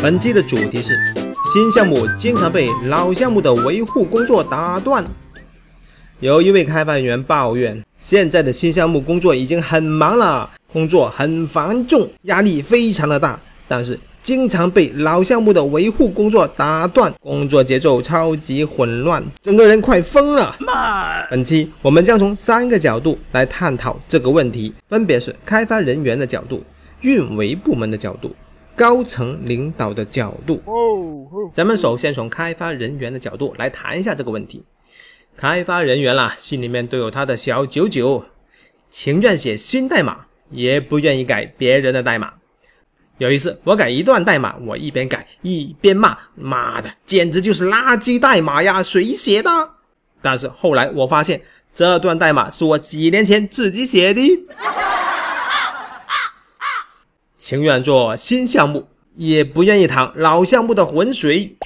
[0.00, 0.96] 本期的主题是
[1.52, 5.04] 新项目经常被老项目的维护工作打断。
[6.20, 20.54] 有一位开发人员抱怨，现在的新项目工作已经很忙了，工作很繁重，压力非常的大，但是经常被老项目的维护工作打断，工作节奏超级混乱，整个人快疯了。
[21.28, 26.62] 本期我们将从三个角度来探讨这个问题，分别是开发人员的角度、
[27.00, 28.34] 运维部门的角度、
[28.78, 30.62] 高层领导的角度。
[31.52, 34.62] 咱们首先从开发人员的角度来谈一下这个问题。
[35.36, 38.24] 开发人员啦，心里面都有他的小九九，
[38.88, 42.34] 情愿写新代码，也不愿意改别人的代码。
[43.18, 48.80] 有一次，我改一段代码，我一边改一边骂：“妈的，简直就是垃圾代码呀！
[48.80, 49.50] 谁写的？”
[50.22, 51.40] 但是后来我发现，
[51.72, 54.20] 这段代码是我几年前自己写的。
[57.48, 58.86] 情愿做新项目，
[59.16, 61.56] 也不愿意淌老项目的浑水。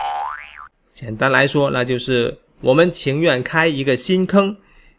[0.93, 4.57] 简单来说，那就是我们情愿开一个新坑，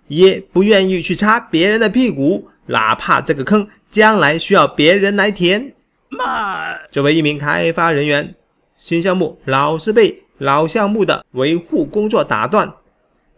[0.10, 5.74] 也不愿意去擦别人的屁股，哪怕这个坑将来需要别人来填。
[6.10, 8.36] 嘛作为一名开发人员，
[8.76, 12.70] 新项目老是被老项目的维护工作打断，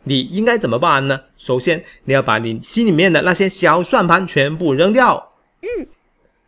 [0.06, 1.22] 你应该怎么办呢？
[1.38, 5.30] 首先，你要把你心里面的那些小算盘全部扔掉。
[5.62, 5.88] 嗯。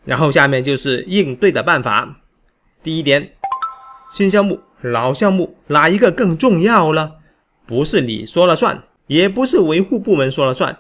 [0.08, 2.22] 然后下面就是应对的办法。
[2.82, 3.34] 第一点，
[4.10, 7.16] 新项目、老项目哪一个更重要了？
[7.66, 10.78] 不是你说了算，也不是维护部门说了算，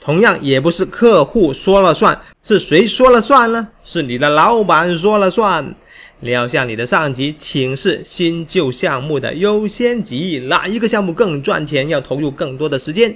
[0.00, 3.68] 同样也不是客户说了算，是谁说了算呢？
[3.84, 5.76] 是你的老板说了算。
[6.18, 13.14] 你要向你的上级请示新旧项目的优先级，哪一个项目更赚钱，要投入更多的时间，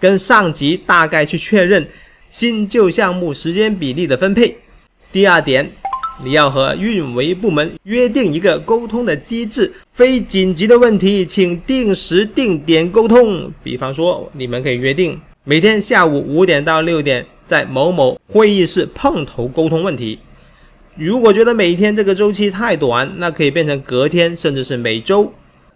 [0.00, 1.86] 跟上级大概去确认
[2.30, 4.58] 新旧项目时间比例的分配。
[5.10, 5.70] 第二点，
[6.22, 13.50] 你要和运维部门约定一个沟通的机制，非紧急的问题，请定时定点沟通。
[13.62, 20.18] 比方说，你们可以约定每天下午五点到六点在某某会议室碰头沟通问题。
[20.94, 25.32] 如果觉得每天这个周期太短，那可以变成隔天，甚至是每周。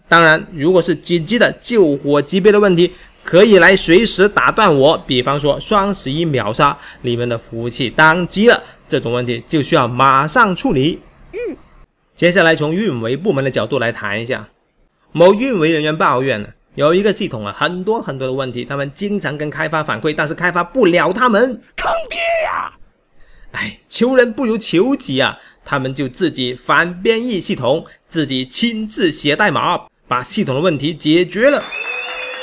[0.08, 2.92] 当然，如果是紧急的救火级别的问题，
[3.24, 5.02] 可以来随时打断我。
[5.06, 8.62] 比方说，双十一秒杀，你们的服务器宕机了。
[8.92, 11.00] 这种问题就需要马上处理。
[11.32, 11.56] 嗯，
[12.14, 14.46] 接下来从运维部门的角度来谈一下。
[15.12, 22.70] 某运维人员抱怨呢，有一个系统啊，很多很多的问题，他们经常跟开发反馈，但是开发不了他们，坑爹呀！
[23.52, 31.64] 哎，求人不如求己啊，他们就自己反编译系统，自己亲自写代码，把系统的问题解决了。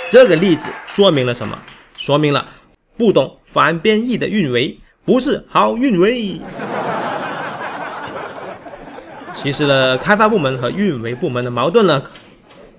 [0.10, 1.62] 这个例子说明了什么？
[1.96, 2.50] 说明了
[2.98, 4.80] 不懂反编译的运维。
[5.10, 6.40] 不是好运维。
[9.34, 12.04] 其实呢，开发部门和运维部门的矛盾呢，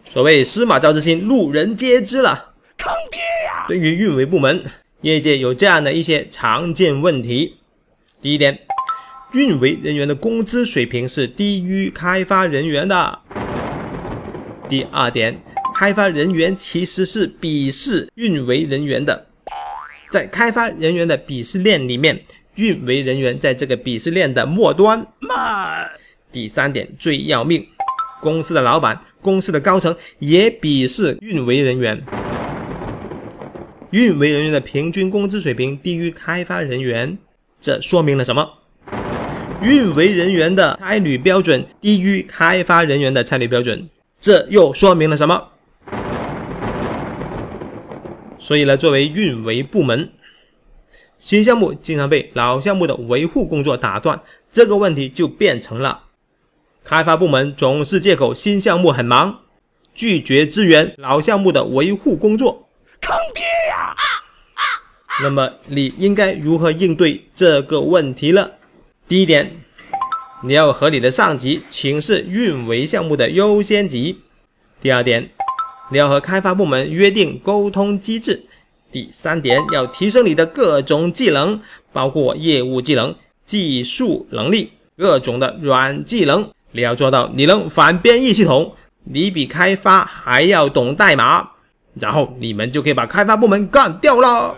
[0.09, 2.53] 所谓司马昭之心，路人皆知了。
[2.79, 3.65] 坑爹呀！
[3.67, 4.63] 对于运维部门，
[5.01, 7.57] 业界有这样的一些常见问题：
[8.23, 8.61] 第一点，
[9.33, 13.19] 运维人员的工资水平是低于开发人员的；
[14.69, 15.43] 第二点，
[15.75, 19.27] 开发人员其实是鄙视运维人员的。
[20.11, 22.21] 在开发人员的鄙视链里面，
[22.57, 25.07] 运维人员在这个鄙视链的末端。
[26.33, 27.65] 第三点最要命，
[28.21, 32.03] 公司的老板、公司的高层也鄙视运维人员。
[33.91, 37.17] 运维人员的平均工资水平低于开发人员，
[37.61, 38.49] 这说明了什么？
[39.63, 43.89] 运维人员的差旅标准低于开发人员的差旅标准，
[44.21, 45.51] 这又说明了什么？
[48.51, 50.11] 所以呢，作为运维部门，
[51.19, 56.07] 新项目经常被老项目的维护工作打断，这个问题就变成了
[56.83, 59.43] 开发部门总是借口新项目很忙，
[59.95, 62.69] 拒绝支援老项目的维护工作，
[63.01, 63.95] 坑爹呀！
[65.23, 68.51] 那么你应该如何应对这个问题呢？
[69.07, 69.61] 第一点，
[70.43, 74.19] 你要和你的上级请示运维项目的优先级。
[74.81, 75.31] 第二点。
[75.93, 78.45] 你要和开发部门约定沟通机制。
[78.93, 81.61] 第三点，要提升你的各种技能，
[81.93, 83.15] 包括业务技能、
[83.45, 86.49] 技术能力、各种的软技能。
[86.73, 88.73] 你要做到你能反编译系统，
[89.05, 91.51] 你比开发还要懂代码，
[91.95, 94.57] 然后你们就可以把开发部门干掉了。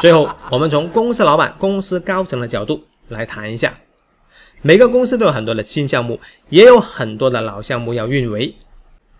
[0.00, 3.74] 最后，我们从公司老板、公司高层的角度来谈一下。
[4.62, 6.18] 每个公司都有很多的新项目，
[6.48, 8.54] 也有很多的老项目要运维。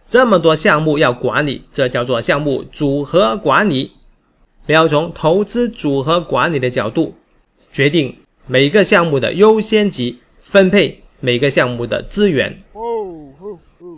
[0.09, 3.93] 这么多项目要管理，这叫做项目组合管理。
[4.67, 7.15] 你要从投资组合管理的角度，
[7.73, 8.17] 决定
[8.47, 12.63] 每个项目的优先级分配，每个项目的资源。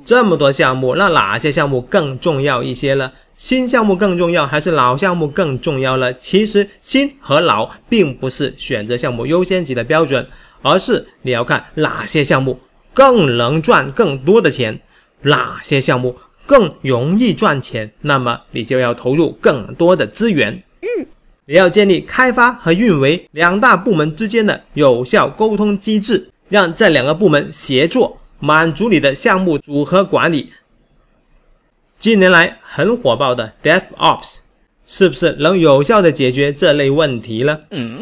[0.05, 3.13] 这么多项目，那哪些项目更重要一些呢？
[3.37, 6.13] 新项目更重要还是老项目更重要呢？
[6.15, 10.27] 其实新和老并不是选择项目优先级的标准，
[10.63, 12.59] 而是你要看哪些项目
[12.95, 14.81] 更能赚更多的钱，
[15.23, 16.17] 哪些项目
[16.47, 20.63] 更容易赚钱，那么你就要投入更多的资源。
[20.81, 21.07] 嗯，
[21.47, 28.19] 你要建立开发和运维两大部门之间的有效沟通机制，让这两个部门协作。
[28.41, 30.53] 满足你的项目组合管理。
[31.99, 34.37] 近年来很火爆的 DevOps，
[34.87, 37.59] 是不是能有效的解决这类问题呢？
[37.73, 38.01] 嗯，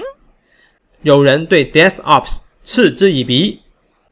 [1.00, 3.62] 有人对 DevOps 嗤之以鼻。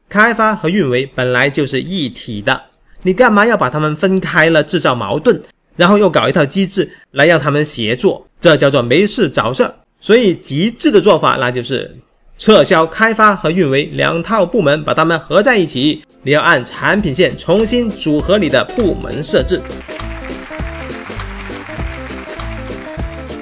[0.09, 2.63] 开发和运维本来就是一体的，
[3.05, 5.39] 你干嘛要把它们分开了，制造矛盾，
[5.75, 8.25] 然后又搞一套机制来让他们协作？
[8.41, 9.71] 这叫做没事找事儿。
[10.01, 11.95] 所以极致的做法，那就是
[12.39, 16.01] 撤销开发和运维两套部门，把它们合在一起。
[16.23, 19.61] 你要按产品线重新组合你的部门设置。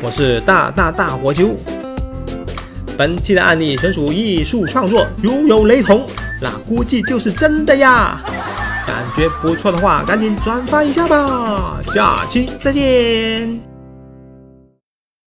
[0.01, 1.56] 我是大大大火球。
[2.98, 6.06] 本期的案例纯属艺术创作，如有雷同，
[6.42, 8.19] 那估计就是真的呀。
[8.86, 11.80] 感觉不错的话，赶紧转发一下吧。
[11.94, 13.73] 下期再见。